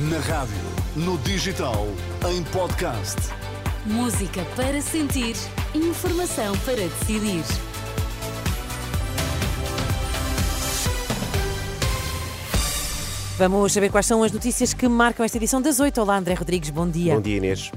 Na 0.00 0.20
rádio, 0.20 0.54
no 0.94 1.18
digital, 1.18 1.88
em 2.30 2.44
podcast. 2.52 3.16
Música 3.84 4.44
para 4.54 4.80
sentir, 4.80 5.34
informação 5.74 6.56
para 6.58 6.76
decidir. 6.76 7.42
Vamos 13.36 13.72
saber 13.72 13.90
quais 13.90 14.06
são 14.06 14.22
as 14.22 14.30
notícias 14.30 14.72
que 14.72 14.86
marcam 14.86 15.26
esta 15.26 15.36
edição 15.36 15.60
das 15.60 15.80
8. 15.80 16.00
Olá, 16.00 16.16
André 16.16 16.34
Rodrigues, 16.34 16.70
bom 16.70 16.88
dia. 16.88 17.16
Bom 17.16 17.20
dia, 17.20 17.38
Inês. 17.38 17.72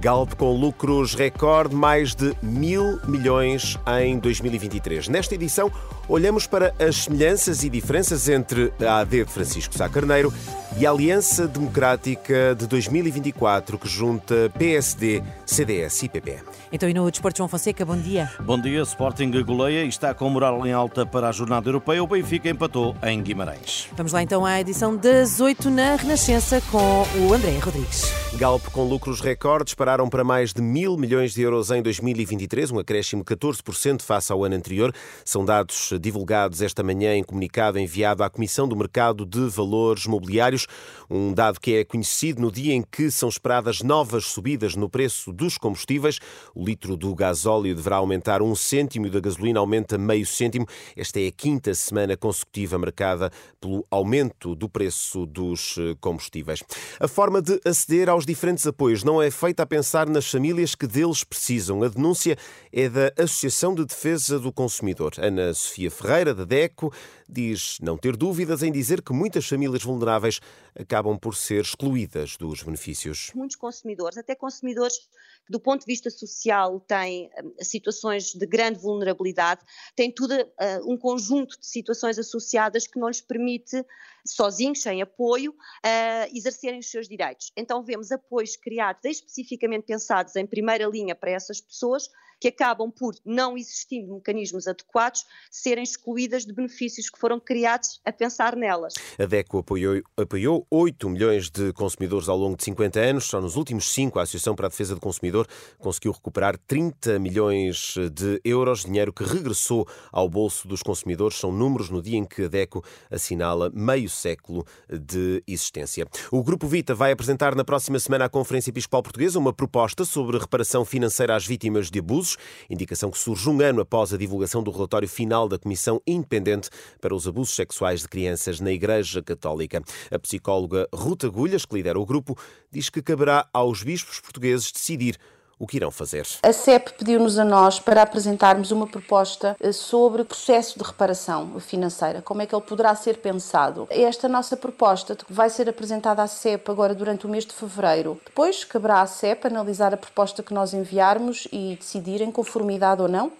Galp 0.00 0.32
com 0.36 0.56
lucros 0.56 1.14
recorde, 1.14 1.74
mais 1.74 2.14
de 2.14 2.34
mil 2.42 2.98
milhões 3.06 3.78
em 4.00 4.18
2023. 4.18 5.08
Nesta 5.08 5.34
edição, 5.34 5.70
olhamos 6.08 6.46
para 6.46 6.74
as 6.78 7.04
semelhanças 7.04 7.62
e 7.62 7.68
diferenças 7.68 8.28
entre 8.28 8.72
a 8.80 9.00
AD 9.00 9.24
de 9.24 9.30
Francisco 9.30 9.76
Sá 9.76 9.88
Carneiro 9.88 10.32
e 10.78 10.86
a 10.86 10.90
Aliança 10.90 11.46
Democrática 11.48 12.54
de 12.56 12.66
2024, 12.66 13.78
que 13.78 13.88
junta 13.88 14.50
PSD, 14.58 15.22
CDS 15.44 16.04
e 16.04 16.08
PP. 16.08 16.38
Então, 16.70 16.88
e 16.88 16.94
no 16.94 17.10
Desporto 17.10 17.38
João 17.38 17.48
Fonseca, 17.48 17.84
bom 17.84 17.96
dia. 17.96 18.30
Bom 18.40 18.60
dia, 18.60 18.82
Sporting 18.82 19.30
goleia 19.42 19.84
e 19.84 19.88
está 19.88 20.14
com 20.14 20.28
moral 20.28 20.66
em 20.66 20.72
alta 20.72 21.04
para 21.04 21.28
a 21.28 21.32
jornada 21.32 21.68
europeia. 21.68 22.02
O 22.02 22.06
Benfica 22.06 22.48
empatou 22.48 22.94
em 23.02 23.22
Guimarães. 23.22 23.88
Vamos 23.96 24.12
lá 24.12 24.22
então 24.22 24.44
à 24.44 24.60
edição 24.60 24.96
das 24.96 25.40
8 25.40 25.70
na 25.70 25.96
Renascença 25.96 26.60
com 26.70 27.04
o 27.18 27.32
André 27.32 27.58
Rodrigues. 27.58 28.12
Galp 28.34 28.66
com 28.66 28.84
lucros 28.84 29.20
recordes 29.20 29.74
pararam 29.74 30.08
para 30.08 30.22
mais 30.22 30.52
de 30.52 30.60
mil 30.60 30.96
milhões 30.96 31.32
de 31.32 31.42
euros 31.42 31.70
em 31.70 31.82
2023, 31.82 32.70
um 32.70 32.78
acréscimo 32.78 33.24
de 33.24 33.34
14% 33.34 34.02
face 34.02 34.30
ao 34.30 34.44
ano 34.44 34.54
anterior. 34.54 34.94
São 35.24 35.44
dados 35.44 35.92
divulgados 35.98 36.62
esta 36.62 36.82
manhã 36.82 37.14
em 37.14 37.22
comunicado 37.22 37.78
enviado 37.78 38.22
à 38.22 38.30
Comissão 38.30 38.68
do 38.68 38.76
Mercado 38.76 39.26
de 39.26 39.48
Valores 39.48 40.06
Mobiliários, 40.06 40.66
um 41.10 41.32
dado 41.32 41.60
que 41.60 41.76
é 41.76 41.84
conhecido 41.84 42.40
no 42.40 42.52
dia 42.52 42.74
em 42.74 42.82
que 42.82 43.10
são 43.10 43.28
esperadas 43.28 43.82
novas 43.82 44.26
subidas 44.26 44.74
no 44.74 44.88
preço 44.88 45.32
dos 45.32 45.58
combustíveis. 45.58 46.18
O 46.54 46.64
litro 46.64 46.96
do 46.96 47.14
gasóleo 47.14 47.74
deverá 47.74 47.96
aumentar 47.96 48.42
um 48.42 48.54
cêntimo 48.54 49.06
e 49.06 49.10
da 49.10 49.20
gasolina 49.20 49.60
aumenta 49.60 49.98
meio 49.98 50.26
cêntimo. 50.26 50.66
Esta 50.96 51.20
é 51.20 51.28
a 51.28 51.32
quinta 51.32 51.74
semana 51.74 52.16
consecutiva 52.16 52.78
marcada 52.78 53.30
pelo 53.60 53.86
aumento 53.90 54.54
do 54.54 54.68
preço 54.68 55.26
dos 55.26 55.76
combustíveis. 56.00 56.62
A 57.00 57.08
forma 57.08 57.40
de 57.40 57.60
aceder 57.64 58.08
aos 58.08 58.24
diferentes 58.24 58.66
apoios 58.66 59.02
não 59.02 59.22
é 59.22 59.30
feita 59.30 59.62
a 59.62 59.66
pensar 59.66 60.08
nas 60.08 60.30
famílias 60.30 60.74
que 60.74 60.86
deles 60.86 61.24
precisam. 61.24 61.82
A 61.82 61.88
denúncia 61.88 62.36
é 62.72 62.88
da 62.88 63.12
Associação 63.18 63.74
de 63.74 63.84
Defesa 63.84 64.38
do 64.38 64.52
Consumidor. 64.52 65.12
Ana 65.18 65.52
Sofia 65.54 65.87
Ferreira, 65.90 66.34
da 66.34 66.44
DECO, 66.44 66.92
diz 67.28 67.78
não 67.80 67.96
ter 67.96 68.16
dúvidas 68.16 68.62
em 68.62 68.72
dizer 68.72 69.02
que 69.02 69.12
muitas 69.12 69.46
famílias 69.46 69.82
vulneráveis 69.82 70.40
acabam 70.78 71.18
por 71.18 71.34
ser 71.34 71.62
excluídas 71.62 72.36
dos 72.36 72.62
benefícios. 72.62 73.30
Muitos 73.34 73.56
consumidores, 73.56 74.16
até 74.16 74.34
consumidores 74.34 74.98
que 74.98 75.52
do 75.52 75.58
ponto 75.58 75.80
de 75.80 75.86
vista 75.86 76.10
social 76.10 76.78
têm 76.80 77.26
uh, 77.26 77.64
situações 77.64 78.32
de 78.34 78.46
grande 78.46 78.78
vulnerabilidade, 78.78 79.62
têm 79.96 80.12
tudo 80.12 80.34
uh, 80.34 80.92
um 80.92 80.96
conjunto 80.96 81.58
de 81.58 81.66
situações 81.66 82.18
associadas 82.18 82.86
que 82.86 82.98
não 82.98 83.08
lhes 83.08 83.20
permite, 83.20 83.84
sozinhos, 84.26 84.82
sem 84.82 85.02
apoio, 85.02 85.52
uh, 85.52 86.36
exercerem 86.36 86.78
os 86.78 86.90
seus 86.90 87.08
direitos. 87.08 87.52
Então 87.56 87.82
vemos 87.82 88.12
apoios 88.12 88.56
criados 88.56 89.04
especificamente 89.04 89.86
pensados 89.86 90.36
em 90.36 90.46
primeira 90.46 90.86
linha 90.86 91.14
para 91.14 91.30
essas 91.30 91.60
pessoas, 91.60 92.08
que 92.40 92.48
acabam 92.48 92.90
por, 92.90 93.14
não 93.24 93.56
existindo 93.56 94.14
mecanismos 94.14 94.68
adequados, 94.68 95.24
serem 95.50 95.82
excluídas 95.82 96.44
de 96.44 96.52
benefícios 96.52 97.10
que 97.10 97.18
foram 97.18 97.40
criados 97.40 98.00
a 98.04 98.12
pensar 98.12 98.54
nelas. 98.54 98.94
A 99.18 99.26
DECO 99.26 99.58
apoiou, 99.58 100.02
apoiou 100.16 100.66
8 100.70 101.08
milhões 101.08 101.50
de 101.50 101.72
consumidores 101.72 102.28
ao 102.28 102.36
longo 102.36 102.56
de 102.56 102.64
50 102.64 103.00
anos. 103.00 103.24
Só 103.24 103.40
nos 103.40 103.56
últimos 103.56 103.90
5, 103.92 104.18
a 104.18 104.22
Associação 104.22 104.54
para 104.54 104.66
a 104.66 104.68
Defesa 104.68 104.94
do 104.94 105.00
Consumidor 105.00 105.46
conseguiu 105.78 106.12
recuperar 106.12 106.58
30 106.66 107.18
milhões 107.18 107.94
de 108.12 108.40
euros, 108.44 108.84
dinheiro 108.84 109.12
que 109.12 109.24
regressou 109.24 109.88
ao 110.12 110.28
bolso 110.28 110.68
dos 110.68 110.82
consumidores. 110.82 111.38
São 111.38 111.50
números 111.50 111.88
no 111.88 112.02
dia 112.02 112.18
em 112.18 112.24
que 112.24 112.44
a 112.44 112.48
DECO 112.48 112.84
assinala 113.10 113.70
meio 113.72 114.10
século 114.10 114.66
de 114.90 115.42
existência. 115.46 116.06
O 116.30 116.42
Grupo 116.42 116.66
Vita 116.66 116.94
vai 116.94 117.12
apresentar 117.12 117.54
na 117.54 117.64
próxima 117.64 117.98
semana 117.98 118.26
à 118.26 118.28
Conferência 118.28 118.70
Episcopal 118.70 119.02
Portuguesa 119.02 119.38
uma 119.38 119.52
proposta 119.52 120.04
sobre 120.04 120.38
reparação 120.38 120.84
financeira 120.84 121.34
às 121.34 121.46
vítimas 121.46 121.90
de 121.90 121.98
abusos, 121.98 122.36
indicação 122.68 123.10
que 123.10 123.18
surge 123.18 123.48
um 123.48 123.60
ano 123.60 123.80
após 123.80 124.12
a 124.12 124.18
divulgação 124.18 124.62
do 124.62 124.70
relatório 124.70 125.08
final 125.08 125.48
da 125.48 125.58
Comissão 125.58 126.02
Independente 126.06 126.68
para 127.00 127.14
os 127.14 127.26
Abusos 127.26 127.54
Sexuais 127.54 128.02
de 128.02 128.08
Crianças 128.08 128.60
na 128.60 128.70
Igreja 128.70 129.22
Católica. 129.22 129.82
A 130.10 130.18
psicóloga 130.18 130.57
Ruta 130.94 131.26
Agulhas, 131.26 131.64
que 131.64 131.76
lidera 131.76 132.00
o 132.00 132.06
grupo, 132.06 132.36
diz 132.70 132.88
que 132.88 133.02
caberá 133.02 133.46
aos 133.52 133.82
bispos 133.82 134.20
portugueses 134.20 134.72
decidir 134.72 135.18
o 135.58 135.66
que 135.66 135.76
irão 135.76 135.90
fazer. 135.90 136.26
A 136.42 136.52
CEP 136.52 136.92
pediu-nos 136.94 137.38
a 137.38 137.44
nós 137.44 137.80
para 137.80 138.02
apresentarmos 138.02 138.70
uma 138.70 138.86
proposta 138.86 139.56
sobre 139.72 140.22
o 140.22 140.24
processo 140.24 140.78
de 140.78 140.84
reparação 140.84 141.58
financeira, 141.58 142.22
como 142.22 142.42
é 142.42 142.46
que 142.46 142.54
ele 142.54 142.62
poderá 142.62 142.94
ser 142.94 143.18
pensado. 143.18 143.86
Esta 143.90 144.28
nossa 144.28 144.56
proposta 144.56 145.16
vai 145.28 145.50
ser 145.50 145.68
apresentada 145.68 146.22
à 146.22 146.26
CEP 146.26 146.70
agora 146.70 146.94
durante 146.94 147.26
o 147.26 147.28
mês 147.28 147.44
de 147.44 147.52
fevereiro. 147.52 148.20
Depois 148.24 148.64
caberá 148.64 149.02
à 149.02 149.06
CEP 149.06 149.46
analisar 149.46 149.92
a 149.92 149.96
proposta 149.96 150.42
que 150.42 150.54
nós 150.54 150.72
enviarmos 150.72 151.48
e 151.52 151.76
decidir 151.76 152.20
em 152.20 152.30
conformidade 152.30 153.02
ou 153.02 153.08
não 153.08 153.32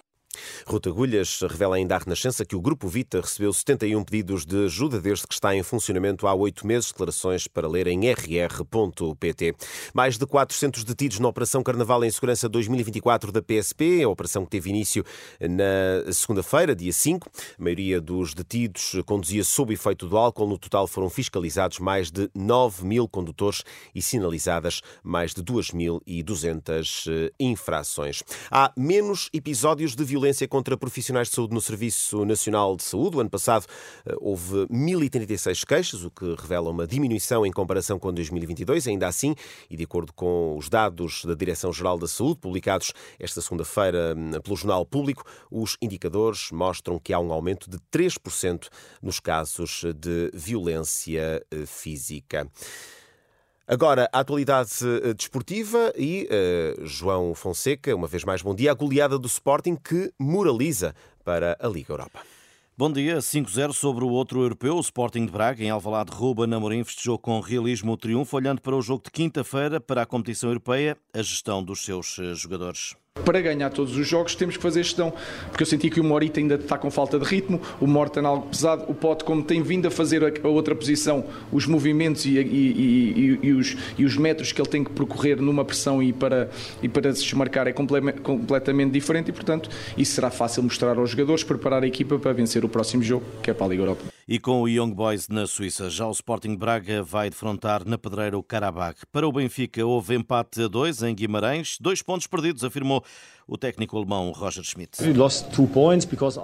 Ruta 0.65 0.89
Agulhas 0.89 1.39
revela 1.41 1.75
ainda 1.75 1.95
à 1.95 1.99
Renascença 1.99 2.45
que 2.45 2.55
o 2.55 2.61
Grupo 2.61 2.87
Vita 2.87 3.21
recebeu 3.21 3.53
71 3.53 4.03
pedidos 4.03 4.45
de 4.45 4.65
ajuda 4.65 4.99
desde 4.99 5.27
que 5.27 5.33
está 5.33 5.55
em 5.55 5.63
funcionamento 5.63 6.27
há 6.27 6.33
oito 6.33 6.65
meses. 6.65 6.91
Declarações 6.91 7.47
para 7.47 7.67
ler 7.67 7.87
em 7.87 8.11
rr.pt. 8.11 9.55
Mais 9.93 10.17
de 10.17 10.25
400 10.25 10.83
detidos 10.83 11.19
na 11.19 11.27
Operação 11.27 11.63
Carnaval 11.63 12.03
em 12.03 12.11
Segurança 12.11 12.49
2024 12.49 13.31
da 13.31 13.41
PSP, 13.41 14.03
a 14.03 14.09
operação 14.09 14.43
que 14.43 14.51
teve 14.51 14.69
início 14.69 15.03
na 15.39 16.11
segunda-feira, 16.11 16.75
dia 16.75 16.93
5. 16.93 17.29
A 17.57 17.63
maioria 17.63 18.01
dos 18.01 18.33
detidos 18.33 18.97
conduzia 19.05 19.43
sob 19.43 19.73
efeito 19.73 20.07
do 20.07 20.17
álcool. 20.17 20.47
No 20.47 20.57
total 20.57 20.87
foram 20.87 21.09
fiscalizados 21.09 21.79
mais 21.79 22.11
de 22.11 22.29
9 22.35 22.85
mil 22.85 23.07
condutores 23.07 23.63
e 23.93 24.01
sinalizadas 24.01 24.81
mais 25.03 25.33
de 25.33 25.41
2.200 25.43 27.31
infrações. 27.39 28.23
Há 28.51 28.73
menos 28.75 29.29
episódios 29.33 29.95
de 29.95 30.03
violência 30.03 30.47
contra 30.49 30.75
profissionais 30.75 31.29
de 31.29 31.35
saúde 31.35 31.53
no 31.53 31.61
Serviço 31.61 32.25
Nacional 32.25 32.75
de 32.75 32.83
Saúde. 32.83 33.17
O 33.17 33.19
ano 33.21 33.29
passado 33.29 33.65
eh, 34.05 34.15
houve 34.19 34.65
1.036 34.67 35.65
queixas, 35.65 36.03
o 36.03 36.11
que 36.11 36.35
revela 36.37 36.69
uma 36.69 36.85
diminuição 36.85 37.45
em 37.45 37.51
comparação 37.51 37.97
com 37.97 38.11
2022. 38.11 38.87
Ainda 38.87 39.07
assim, 39.07 39.35
e 39.69 39.77
de 39.77 39.83
acordo 39.83 40.11
com 40.11 40.57
os 40.57 40.67
dados 40.67 41.23
da 41.23 41.35
Direção-Geral 41.35 41.97
da 41.97 42.07
Saúde, 42.07 42.39
publicados 42.41 42.93
esta 43.19 43.41
segunda-feira 43.41 44.15
hum, 44.17 44.31
pelo 44.43 44.57
Jornal 44.57 44.85
Público, 44.85 45.23
os 45.49 45.77
indicadores 45.81 46.49
mostram 46.51 46.99
que 46.99 47.13
há 47.13 47.19
um 47.19 47.31
aumento 47.31 47.69
de 47.69 47.77
3% 47.91 48.67
nos 49.01 49.19
casos 49.19 49.83
de 49.95 50.31
violência 50.33 51.45
eh, 51.51 51.65
física. 51.65 52.49
Agora, 53.71 54.09
a 54.11 54.21
atualidade 54.21 54.71
uh, 54.83 55.13
desportiva 55.13 55.93
e 55.95 56.27
uh, 56.27 56.87
João 56.87 57.35
Fonseca, 57.35 57.95
uma 57.95 58.07
vez 58.07 58.23
mais, 58.23 58.41
bom 58.41 58.55
dia. 58.55 58.71
A 58.71 58.73
goleada 58.73 59.19
do 59.19 59.27
Sporting 59.27 59.75
que 59.75 60.11
moraliza 60.17 60.95
para 61.23 61.55
a 61.59 61.67
Liga 61.67 61.93
Europa. 61.93 62.19
Bom 62.75 62.91
dia, 62.91 63.19
5-0 63.19 63.71
sobre 63.73 64.03
o 64.03 64.09
outro 64.09 64.41
europeu, 64.41 64.75
o 64.75 64.79
Sporting 64.79 65.23
de 65.27 65.31
Braga, 65.31 65.63
em 65.63 65.69
Alvalade, 65.69 66.11
Ruba, 66.11 66.47
Namorim, 66.47 66.83
festejou 66.83 67.19
com 67.19 67.39
realismo 67.39 67.91
o 67.91 67.97
triunfo, 67.97 68.37
olhando 68.37 68.59
para 68.59 68.75
o 68.75 68.81
jogo 68.81 69.03
de 69.03 69.11
quinta-feira 69.11 69.79
para 69.79 70.01
a 70.01 70.05
competição 70.07 70.49
europeia, 70.49 70.97
a 71.13 71.21
gestão 71.21 71.63
dos 71.63 71.85
seus 71.85 72.17
eh, 72.17 72.33
jogadores 72.33 72.95
para 73.29 73.41
ganhar 73.41 73.69
todos 73.69 73.95
os 73.95 74.07
jogos 74.07 74.33
temos 74.33 74.57
que 74.57 74.63
fazer 74.63 74.81
gestão, 74.81 75.13
porque 75.49 75.61
eu 75.61 75.67
senti 75.67 75.87
que 75.87 75.99
o 75.99 76.03
Morita 76.03 76.39
ainda 76.39 76.55
está 76.55 76.79
com 76.79 76.89
falta 76.89 77.19
de 77.19 77.25
ritmo, 77.25 77.61
o 77.79 77.85
Morten 77.85 78.25
algo 78.25 78.47
pesado, 78.47 78.85
o 78.87 78.95
Pote 78.95 79.23
como 79.23 79.43
tem 79.43 79.61
vindo 79.61 79.87
a 79.87 79.91
fazer 79.91 80.23
a 80.43 80.47
outra 80.47 80.75
posição, 80.75 81.23
os 81.51 81.67
movimentos 81.67 82.25
e, 82.25 82.39
e, 82.39 82.39
e, 82.41 83.39
e, 83.43 83.51
os, 83.51 83.77
e 83.99 84.03
os 84.03 84.17
metros 84.17 84.51
que 84.51 84.59
ele 84.59 84.67
tem 84.67 84.83
que 84.83 84.89
percorrer 84.89 85.39
numa 85.39 85.63
pressão 85.63 86.01
e 86.01 86.11
para, 86.11 86.49
e 86.81 86.89
para 86.89 87.13
se 87.13 87.21
desmarcar 87.21 87.67
é 87.67 87.71
completamente 87.71 88.91
diferente 88.91 89.29
e 89.29 89.31
portanto 89.31 89.69
isso 89.95 90.13
será 90.13 90.31
fácil 90.31 90.63
mostrar 90.63 90.97
aos 90.97 91.11
jogadores, 91.11 91.43
preparar 91.43 91.83
a 91.83 91.87
equipa 91.87 92.17
para 92.17 92.33
vencer 92.33 92.65
o 92.65 92.69
próximo 92.69 93.03
jogo, 93.03 93.23
que 93.43 93.51
é 93.51 93.53
para 93.53 93.67
a 93.67 93.69
Liga 93.69 93.83
Europa. 93.83 94.18
E 94.31 94.37
com 94.37 94.61
o 94.61 94.69
Young 94.69 94.93
Boys 94.93 95.27
na 95.27 95.47
Suíça, 95.47 95.89
já 95.89 96.05
o 96.05 96.11
Sporting 96.11 96.55
Braga 96.55 97.01
vai 97.01 97.31
defrontar 97.31 97.83
na 97.83 97.97
pedreira 97.97 98.37
o 98.37 98.43
Karabakh. 98.43 98.99
Para 99.11 99.27
o 99.27 99.31
Benfica 99.31 99.83
houve 99.83 100.13
empate 100.13 100.61
a 100.61 100.67
dois 100.67 101.01
em 101.01 101.15
Guimarães, 101.15 101.79
dois 101.81 102.03
pontos 102.03 102.27
perdidos, 102.27 102.63
afirmou 102.63 103.03
o 103.49 103.57
técnico 103.57 103.97
alemão 103.97 104.31
Roger 104.31 104.63
Schmidt. 104.63 105.01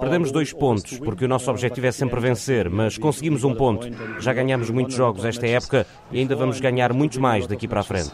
Perdemos 0.00 0.32
dois 0.32 0.52
pontos, 0.52 0.98
porque 0.98 1.24
o 1.24 1.28
nosso 1.28 1.48
objetivo 1.48 1.86
é 1.86 1.92
sempre 1.92 2.18
vencer, 2.18 2.68
mas 2.68 2.98
conseguimos 2.98 3.44
um 3.44 3.54
ponto. 3.54 3.86
Já 4.18 4.32
ganhamos 4.32 4.68
muitos 4.70 4.96
jogos 4.96 5.24
esta 5.24 5.46
época 5.46 5.86
e 6.10 6.18
ainda 6.18 6.34
vamos 6.34 6.58
ganhar 6.58 6.92
muitos 6.92 7.18
mais 7.18 7.46
daqui 7.46 7.68
para 7.68 7.80
a 7.80 7.84
frente. 7.84 8.10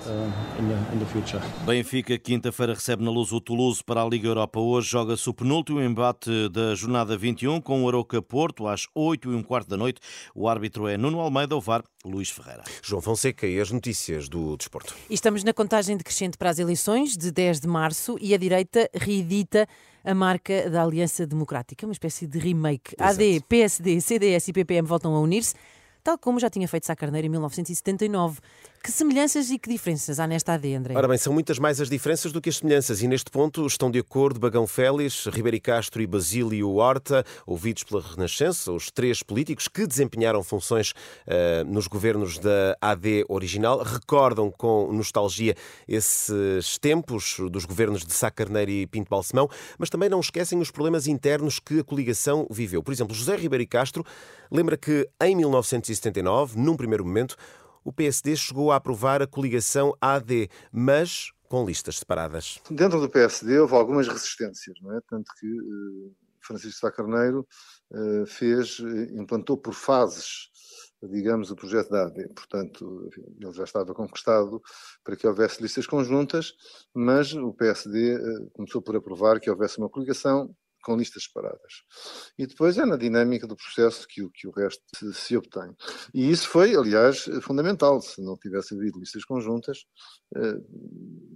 Benfica, 1.64 2.19
quinta-feira, 2.19 2.74
recebe 2.74 3.02
na 3.02 3.10
luz 3.10 3.32
o 3.32 3.40
Toulouse 3.40 3.82
para 3.82 4.02
a 4.02 4.06
Liga 4.06 4.28
Europa. 4.28 4.60
Hoje 4.60 4.90
joga-se 4.90 5.28
o 5.30 5.32
penúltimo 5.32 5.80
embate 5.80 6.50
da 6.50 6.74
jornada 6.74 7.16
21 7.16 7.62
com 7.62 7.82
o 7.82 7.88
Aroca 7.88 8.20
Porto 8.20 8.69
às 8.69 8.86
8 8.94 9.32
e 9.32 9.34
um 9.34 9.42
quarto 9.42 9.61
da 9.68 9.76
noite. 9.76 10.00
O 10.34 10.48
árbitro 10.48 10.88
é 10.88 10.96
Nuno 10.96 11.20
Almeida, 11.20 11.56
o 11.56 11.60
VAR 11.60 11.82
Luís 12.04 12.30
Ferreira. 12.30 12.64
João 12.82 13.02
Fonseca 13.02 13.46
e 13.46 13.60
as 13.60 13.70
notícias 13.70 14.28
do 14.28 14.56
desporto. 14.56 14.94
E 15.08 15.14
estamos 15.14 15.44
na 15.44 15.52
contagem 15.52 15.96
decrescente 15.96 16.36
para 16.36 16.50
as 16.50 16.58
eleições 16.58 17.16
de 17.16 17.30
10 17.30 17.60
de 17.60 17.68
março 17.68 18.16
e 18.20 18.34
a 18.34 18.36
direita 18.36 18.88
reedita 18.94 19.68
a 20.04 20.14
marca 20.14 20.68
da 20.68 20.82
Aliança 20.82 21.26
Democrática, 21.26 21.86
uma 21.86 21.92
espécie 21.92 22.26
de 22.26 22.38
remake. 22.38 22.94
Exato. 22.98 23.14
AD, 23.14 23.44
PSD, 23.48 24.00
CDS 24.00 24.48
e 24.48 24.52
PPM 24.52 24.86
voltam 24.86 25.14
a 25.14 25.20
unir-se, 25.20 25.54
tal 26.02 26.18
como 26.18 26.40
já 26.40 26.50
tinha 26.50 26.66
feito 26.66 26.86
Sá 26.86 26.96
Carneiro 26.96 27.26
em 27.26 27.30
1979. 27.30 28.40
Que 28.82 28.90
semelhanças 28.90 29.49
e 29.52 29.61
que 29.61 29.70
diferenças 29.70 30.19
há 30.19 30.26
nesta 30.26 30.55
AD, 30.55 30.75
André? 30.75 30.96
Ora 30.96 31.06
bem, 31.06 31.17
são 31.17 31.32
muitas 31.32 31.56
mais 31.56 31.81
as 31.81 31.88
diferenças 31.88 32.32
do 32.32 32.40
que 32.40 32.49
as 32.49 32.56
semelhanças 32.56 33.00
e 33.00 33.06
neste 33.06 33.31
ponto 33.31 33.64
estão 33.64 33.88
de 33.88 34.00
acordo 34.00 34.40
Bagão 34.40 34.67
Félix, 34.67 35.26
Ribeiro 35.26 35.61
Castro 35.61 36.02
e 36.02 36.06
Basílio 36.06 36.69
Horta, 36.75 37.25
ouvidos 37.46 37.84
pela 37.84 38.02
Renascença, 38.02 38.73
os 38.73 38.90
três 38.90 39.23
políticos 39.23 39.69
que 39.69 39.87
desempenharam 39.87 40.43
funções 40.43 40.94
eh, 41.29 41.62
nos 41.62 41.87
governos 41.87 42.40
da 42.40 42.76
AD 42.81 43.25
original, 43.29 43.84
recordam 43.84 44.50
com 44.50 44.93
nostalgia 44.93 45.55
esses 45.87 46.76
tempos 46.79 47.37
dos 47.52 47.64
governos 47.64 48.05
de 48.05 48.12
Sá 48.12 48.32
Carneiro 48.32 48.73
e 48.73 48.84
Pinto 48.88 49.08
Balsemão, 49.08 49.49
mas 49.79 49.90
também 49.90 50.08
não 50.08 50.19
esquecem 50.19 50.58
os 50.58 50.73
problemas 50.73 51.06
internos 51.06 51.61
que 51.61 51.79
a 51.79 51.84
coligação 51.84 52.49
viveu. 52.50 52.82
Por 52.82 52.93
exemplo, 52.93 53.14
José 53.14 53.37
Ribeiro 53.37 53.64
Castro 53.69 54.05
lembra 54.50 54.76
que 54.76 55.08
em 55.23 55.37
1979, 55.37 56.58
num 56.58 56.76
primeiro 56.76 57.05
momento, 57.05 57.37
o 57.84 57.93
PSD 57.93 58.37
chegou 58.37 58.73
a 58.73 58.76
aprovar 58.76 59.23
a 59.23 59.26
coligação 59.26 59.96
AD, 60.00 60.49
mas 60.70 61.32
com 61.49 61.64
listas 61.64 61.99
separadas. 61.99 62.58
Dentro 62.70 63.00
do 63.00 63.08
PSD 63.11 63.58
houve 63.58 63.75
algumas 63.75 64.08
resistências, 64.08 64.75
não 64.81 64.96
é? 64.96 65.00
Tanto 65.06 65.31
que 65.38 65.46
eh, 65.46 66.11
Francisco 66.40 66.81
Sá 66.81 66.90
Carneiro 66.90 67.46
eh, 67.93 68.25
fez, 68.26 68.81
eh, 68.81 69.20
implantou 69.20 69.56
por 69.56 69.75
fases, 69.75 70.50
digamos, 71.02 71.50
o 71.50 71.56
projeto 71.56 71.90
da 71.90 72.06
AD. 72.06 72.29
Portanto, 72.29 73.11
ele 73.40 73.52
já 73.52 73.64
estava 73.64 73.94
conquistado 73.94 74.62
para 75.05 75.17
que 75.17 75.26
houvesse 75.26 75.61
listas 75.62 75.87
conjuntas, 75.87 76.55
mas 76.94 77.32
o 77.34 77.52
PSD 77.52 78.14
eh, 78.14 78.46
começou 78.52 78.82
por 78.82 78.96
aprovar 78.96 79.40
que 79.40 79.50
houvesse 79.50 79.79
uma 79.79 79.88
coligação 79.88 80.55
com 80.82 80.96
listas 80.96 81.25
separadas. 81.25 81.82
E 82.38 82.46
depois 82.46 82.76
é 82.76 82.84
na 82.84 82.96
dinâmica 82.96 83.46
do 83.46 83.56
processo 83.56 84.06
que 84.08 84.23
o, 84.23 84.31
que 84.31 84.46
o 84.46 84.50
resto 84.50 84.82
se, 84.96 85.14
se 85.14 85.37
obtém. 85.37 85.75
E 86.12 86.31
isso 86.31 86.49
foi, 86.49 86.75
aliás, 86.75 87.25
fundamental. 87.43 88.00
Se 88.00 88.23
não 88.23 88.37
tivesse 88.37 88.75
havido 88.75 88.99
listas 88.99 89.25
conjuntas, 89.25 89.84
eh, 90.37 90.56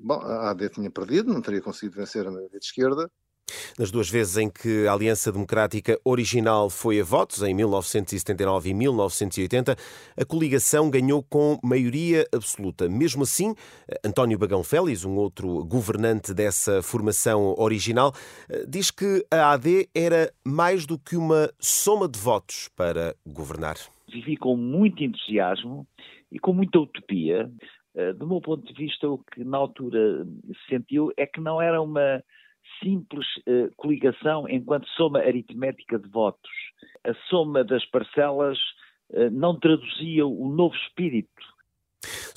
bom, 0.03 0.21
a 0.21 0.51
AD 0.51 0.69
tinha 0.71 0.91
perdido, 0.91 1.33
não 1.33 1.43
teria 1.43 1.61
conseguido 1.61 1.97
vencer 1.97 2.27
a 2.27 2.31
maioria 2.31 2.59
de 2.59 2.67
esquerda, 2.67 3.11
Nas 3.79 3.91
duas 3.91 4.11
vezes 4.11 4.37
em 4.37 4.51
que 4.51 4.87
a 4.87 4.93
Aliança 4.93 5.31
Democrática 5.31 5.99
original 6.05 6.69
foi 6.69 7.01
a 7.01 7.05
votos, 7.05 7.43
em 7.43 7.55
1979 7.55 8.71
e 8.71 8.75
1980, 8.75 9.77
a 10.17 10.25
coligação 10.25 10.91
ganhou 10.91 11.23
com 11.23 11.59
maioria 11.63 12.27
absoluta. 12.33 12.89
Mesmo 12.89 13.23
assim, 13.23 13.55
António 14.05 14.39
Bagão 14.39 14.65
Félix, 14.65 15.05
um 15.05 15.17
outro 15.17 15.65
governante 15.65 16.35
dessa 16.35 16.83
formação 16.83 17.55
original, 17.59 18.13
diz 18.69 18.91
que 18.91 19.25
a 19.31 19.53
AD 19.53 19.89
era 19.95 20.33
mais 20.45 20.87
do 20.87 20.99
que 20.99 21.17
uma 21.17 21.51
soma 21.59 22.09
de 22.09 22.19
votos 22.19 22.69
para 22.77 23.15
governar. 23.27 23.77
Vivi 24.11 24.37
com 24.37 24.57
muito 24.57 25.03
entusiasmo 25.03 25.87
e 26.31 26.39
com 26.39 26.53
muita 26.53 26.79
utopia. 26.79 27.51
Eh, 27.95 28.13
Do 28.13 28.27
meu 28.27 28.41
ponto 28.41 28.67
de 28.67 28.73
vista, 28.73 29.09
o 29.09 29.19
que 29.19 29.45
na 29.45 29.59
altura 29.59 30.25
se 30.47 30.75
sentiu 30.75 31.13
é 31.17 31.27
que 31.27 31.41
não 31.41 31.61
era 31.61 31.81
uma 31.81 32.23
simples 32.83 33.27
eh, 33.47 33.71
coligação 33.77 34.49
enquanto 34.49 34.89
soma 34.91 35.21
aritmética 35.21 35.99
de 35.99 36.09
votos. 36.09 36.51
A 37.05 37.15
soma 37.29 37.65
das 37.65 37.85
parcelas 37.87 38.59
eh, 39.13 39.31
não 39.31 39.59
traduzia 39.59 40.27
o 40.27 40.49
novo 40.49 40.75
espírito 40.75 41.56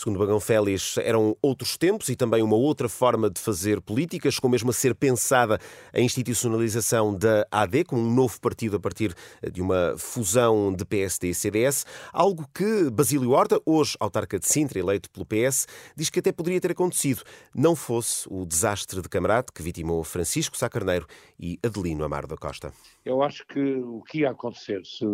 Segundo 0.09 0.25
Bagão 0.25 0.39
Félix, 0.39 0.97
eram 0.97 1.37
outros 1.39 1.77
tempos 1.77 2.09
e 2.09 2.15
também 2.15 2.41
uma 2.41 2.55
outra 2.55 2.89
forma 2.89 3.29
de 3.29 3.39
fazer 3.39 3.79
política. 3.79 4.31
Chegou 4.31 4.49
mesmo 4.49 4.71
a 4.71 4.73
ser 4.73 4.95
pensada 4.95 5.59
a 5.93 5.99
institucionalização 5.99 7.15
da 7.15 7.45
AD 7.51 7.83
como 7.83 8.01
um 8.01 8.11
novo 8.11 8.41
partido 8.41 8.77
a 8.77 8.79
partir 8.79 9.13
de 9.53 9.61
uma 9.61 9.93
fusão 9.99 10.73
de 10.73 10.83
PSD 10.83 11.29
e 11.29 11.35
CDS, 11.35 11.85
algo 12.11 12.43
que 12.55 12.89
Basílio 12.89 13.29
Horta, 13.29 13.61
hoje 13.63 13.95
autarca 13.99 14.39
de 14.39 14.47
Sintra, 14.47 14.79
eleito 14.79 15.11
pelo 15.11 15.27
PS, 15.27 15.67
diz 15.95 16.09
que 16.09 16.17
até 16.17 16.31
poderia 16.31 16.59
ter 16.59 16.71
acontecido, 16.71 17.21
não 17.53 17.75
fosse 17.75 18.27
o 18.31 18.47
desastre 18.47 19.03
de 19.03 19.09
Camarate 19.09 19.51
que 19.53 19.61
vitimou 19.61 20.03
Francisco 20.03 20.57
Sá 20.57 20.67
Carneiro 20.67 21.05
e 21.39 21.59
Adelino 21.63 22.03
Amaro 22.03 22.27
da 22.27 22.35
Costa. 22.35 22.73
Eu 23.05 23.21
acho 23.21 23.45
que 23.45 23.59
o 23.59 24.01
que 24.01 24.21
ia 24.21 24.31
acontecer 24.31 24.83
se 24.83 25.05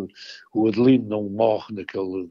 o 0.54 0.68
Adelino 0.68 1.06
não 1.06 1.28
morre 1.28 1.74
naquele, 1.74 2.30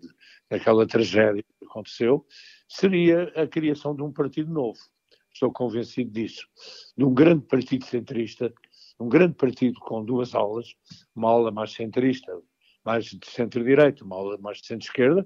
naquela 0.49 0.87
tragédia 0.87 1.43
que 1.43 1.65
aconteceu, 1.65 2.25
seria 2.67 3.23
a 3.35 3.47
criação 3.47 3.95
de 3.95 4.01
um 4.01 4.11
partido 4.11 4.51
novo. 4.51 4.79
Estou 5.33 5.51
convencido 5.51 6.11
disso. 6.11 6.47
De 6.97 7.03
um 7.03 7.13
grande 7.13 7.45
partido 7.45 7.85
centrista, 7.85 8.53
um 8.99 9.09
grande 9.09 9.35
partido 9.35 9.79
com 9.79 10.03
duas 10.03 10.33
aulas, 10.33 10.73
uma 11.15 11.29
aula 11.29 11.51
mais 11.51 11.73
centrista, 11.73 12.31
mais 12.83 13.05
de 13.05 13.19
centro-direita, 13.25 14.03
uma 14.03 14.15
aula 14.15 14.37
mais 14.37 14.59
de 14.59 14.67
centro-esquerda, 14.67 15.25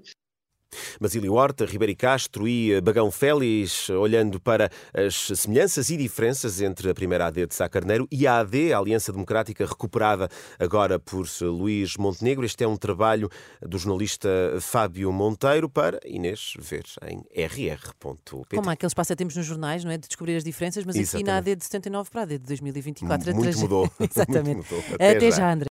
Basílio 1.00 1.34
Horta, 1.34 1.64
Ribeiro 1.64 1.96
Castro 1.96 2.46
e 2.46 2.80
Bagão 2.80 3.10
Félix, 3.10 3.88
olhando 3.90 4.40
para 4.40 4.70
as 4.94 5.14
semelhanças 5.38 5.90
e 5.90 5.96
diferenças 5.96 6.60
entre 6.60 6.90
a 6.90 6.94
primeira 6.94 7.26
AD 7.26 7.46
de 7.46 7.54
Sá 7.54 7.68
Carneiro 7.68 8.06
e 8.10 8.26
a 8.26 8.38
AD, 8.40 8.72
a 8.72 8.78
Aliança 8.78 9.12
Democrática, 9.12 9.66
recuperada 9.66 10.28
agora 10.58 10.98
por 10.98 11.26
Luís 11.42 11.96
Montenegro. 11.96 12.44
Este 12.44 12.64
é 12.64 12.68
um 12.68 12.76
trabalho 12.76 13.28
do 13.60 13.78
jornalista 13.78 14.28
Fábio 14.60 15.12
Monteiro 15.12 15.68
para 15.68 15.98
Inês 16.04 16.54
ver 16.58 16.84
em 17.08 17.22
rr.pt. 17.34 18.56
Como 18.56 18.68
há 18.70 18.72
aqueles 18.72 18.94
passatempos 18.94 19.36
nos 19.36 19.46
jornais, 19.46 19.84
não 19.84 19.90
é? 19.90 19.98
De 19.98 20.06
descobrir 20.08 20.36
as 20.36 20.44
diferenças, 20.44 20.84
mas 20.84 20.96
aqui 20.96 21.24
na. 21.24 21.38
AD 21.38 21.56
de 21.56 21.64
79 21.64 22.10
para 22.10 22.20
a 22.20 22.24
AD 22.24 22.38
de 22.38 22.44
2024. 22.46 23.30
a 23.30 23.34
Muito 23.34 23.42
tragédia- 23.44 23.62
mudou. 23.62 23.90
Exatamente. 24.00 24.54
Muito 24.56 24.74
mudou. 24.74 24.94
Até, 24.94 25.10
Até 25.16 25.30
já, 25.30 25.36
já. 25.36 25.52
André. 25.52 25.68